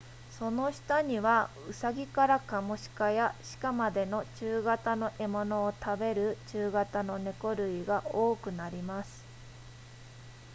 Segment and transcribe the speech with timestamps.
[0.39, 9.23] その下にはウサギからカモシカや鹿までの中型の獲物を食べる中型の猫類が多くなります